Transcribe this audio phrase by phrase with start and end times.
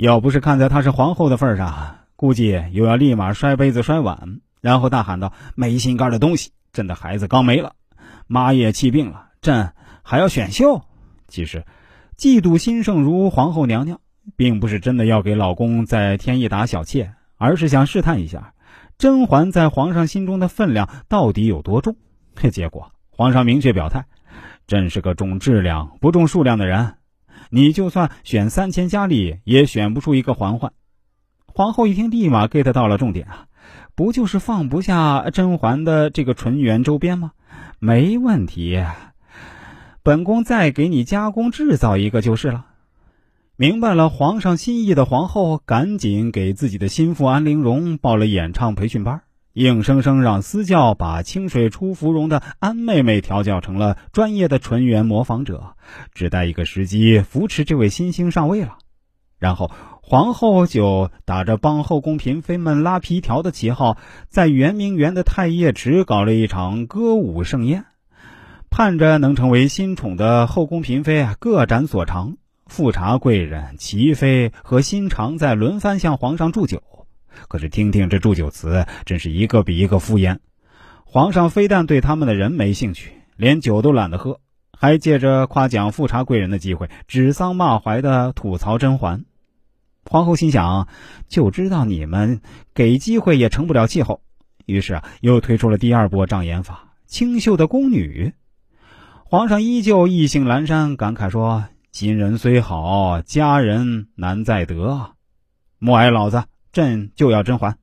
[0.00, 6.52] 要不是看在她是皇后的份上，估计又要立马摔杯子摔碗，然后大喊道：“没心肝的东西！
[6.72, 7.74] 朕的孩子刚没了，
[8.26, 9.70] 妈也气病了，朕
[10.02, 10.80] 还要选秀。”
[11.28, 11.62] 其实，
[12.16, 14.00] 嫉妒心盛如皇后娘娘，
[14.38, 18.54] 并不是真的要给老公再添一打小妾，而是想试探一下
[18.96, 21.94] 甄嬛在皇上心中的分量到底有多重。
[22.50, 24.02] 结果，皇上明确表态
[24.66, 26.94] ：“朕是个重质量不重数量的人。”
[27.50, 30.72] 你就算选三千佳丽，也选不出一个嬛嬛。
[31.46, 33.46] 皇后一听，立马 get 到了重点啊，
[33.94, 37.32] 不就是放不下甄嬛的这个纯元周边吗？
[37.80, 38.82] 没问题，
[40.02, 42.66] 本宫再给你加工制造一个就是了。
[43.56, 49.22] 明白了皇上心意的皇后，赶紧给自己的心腹安陵容报了演唱培训班。
[49.52, 55.74] 硬生生让私教把清水出芙蓉的安妹妹调教成了专业的纯元模仿者，
[56.14, 58.78] 只待一个时机扶持这位新星上位了。
[59.40, 59.70] 然后
[60.02, 63.96] 皇后就打着帮后宫嫔妃们拉皮条的旗号，
[64.28, 67.86] 在圆明园的太液池搞了一场歌舞盛宴，
[68.70, 76.82] 盼着能成为新宠的后宫嫔妃啊各展所长，富察贵人、齐妃和新常在轮番向皇上祝酒。
[77.48, 80.38] 可是听听这祝酒词，真是一个比一个敷衍。
[81.04, 84.40] 皇上非但对他们的人没兴趣，连酒都懒得喝，
[84.78, 89.24] 还借着夸奖富察贵人的机会，指桑骂槐的吐槽甄嬛。
[90.04, 90.88] 皇后心想，
[91.28, 92.40] 就知道你们
[92.74, 94.22] 给机会也成不了气候，
[94.66, 98.32] 于是啊，又推出了第二波障眼法——清秀的宫女。
[99.24, 105.12] 皇上依旧意兴阑珊，感慨说：“今人虽好，佳人难再得，
[105.78, 107.78] 莫挨老子。”朕就要甄嬛。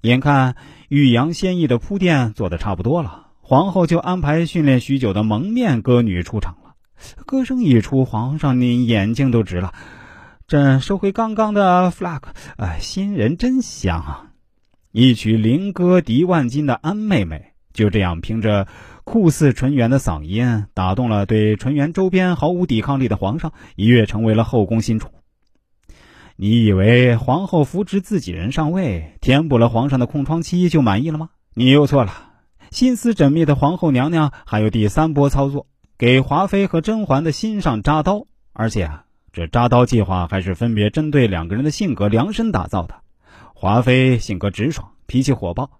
[0.00, 0.56] 眼看
[0.88, 6.74] 欲扬先抑的铺垫做的差不多了，皇后就安排训练许久的蒙面歌女出场了。
[7.26, 9.74] 歌声一出，皇上您眼睛都直了。
[10.46, 12.20] 朕收回刚刚的 flag，
[12.56, 14.30] 哎，新人真香啊！
[14.92, 18.68] 一曲灵歌敌万金的安妹妹，就这样凭着
[19.04, 25.12] 酷似纯元的嗓音，打动了对纯元周边毫无抵抗力的皇上，一跃成为了后宫新宠。
[26.38, 31.30] 你以为皇后扶持自己人上位，填补了皇上的空窗期就满意了吗？
[31.54, 32.12] 你又错了。
[32.70, 35.66] 心思缜密的皇后娘娘还有第三波操作，
[35.96, 38.26] 给华妃和甄嬛的心上扎刀。
[38.52, 42.96] 而且啊，这扎刀计划还是分别针对两个人的性格量身打造的。
[43.54, 45.70] 华妃性格直爽，脾气火爆，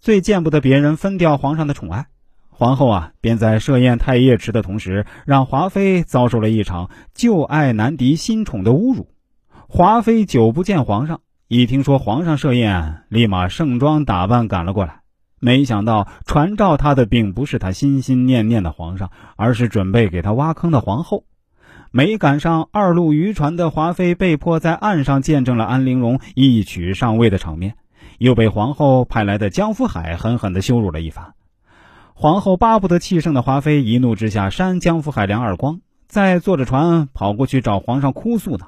[0.00, 2.06] 最见不得别人分掉皇上的宠爱。
[2.48, 9.11] 皇后啊，便在设宴太液池的同时，让华妃遭受了一场旧爱难敌新宠的侮辱。
[9.74, 15.00] 华妃久不见皇上，一听说皇上设宴，立马盛装打扮赶了过来。
[15.40, 21.24] 没想到传召他的并不是他心心念念的皇上，而是准备给他挖坑的皇后。
[21.90, 27.76] 没赶上二路渔船的华妃，被迫在岸上见证了安陵容一曲上位的场面，
[28.18, 31.32] 又被皇后派来的江福海狠狠地羞辱了一番。
[32.12, 38.66] 皇后巴不得气盛的华妃一怒之下扇江福海两耳光，再坐着船跑过去找皇上哭诉呢。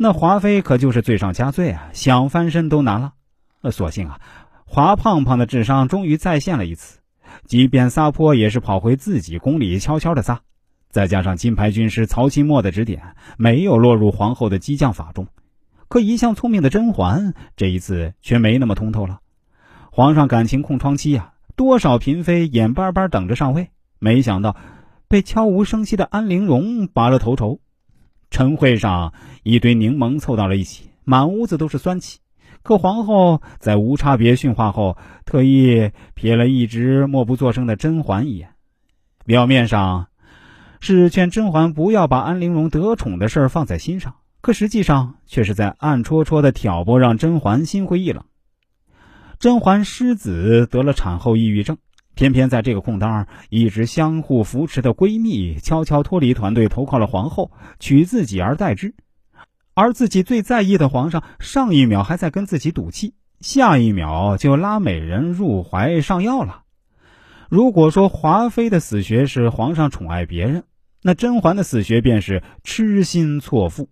[0.00, 3.14] 那华妃可就是罪上加罪啊，想翻身都难了。
[3.62, 4.20] 呃，所幸啊，
[4.64, 7.00] 华胖胖的智商终于再现了一次，
[7.46, 10.42] 即便撒泼也是跑回自己宫里悄悄的撒。
[10.88, 15.26] 再加上金牌军师曹钦墨的指点，没有落入皇后的激将法中。
[15.88, 19.18] 可一向聪明的甄嬛这一次却没那么通透了。
[19.90, 24.54] 皇上感情空窗期呀，多少嫔妃眼巴巴等着上位，没想到
[25.08, 27.58] 被悄无声息的安陵容拔了头筹。
[28.30, 29.12] 晨会上，
[29.42, 32.18] 一堆柠檬凑到了一起，满屋子都是酸气。
[32.62, 38.50] 可皇后在无差别训话后，特意瞥了一直默不作声的甄嬛一眼，
[39.24, 40.08] 表面上
[40.80, 48.24] 是劝甄嬛不要把安陵容得宠的事儿放在心上，可实际上却是在暗戳戳的挑拨，让甄嬛心灰意冷。
[49.38, 51.78] 甄嬛失子得了产后抑郁症。
[52.18, 58.96] 偏偏在这个空档，一直相互扶持的闺蜜悄悄脱离团队，投靠了皇后，取自己而代之。
[59.72, 66.62] 而自己最在意的皇上，上一秒还在跟自己赌气，下一秒就拉美人入怀上药了。
[67.48, 70.64] 如果说华妃的死穴是皇上宠爱别人，
[71.04, 73.90] 那甄嬛的死穴便是痴心错付。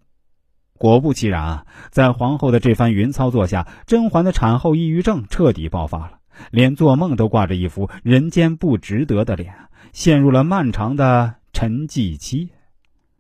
[0.77, 6.19] 果不其然啊，在皇后的这番云操作下，甄嬛的产后抑郁症彻底爆发了。
[6.51, 9.55] 连做梦都挂着一副人间不值得的脸，
[9.93, 12.51] 陷入了漫长的沉寂期。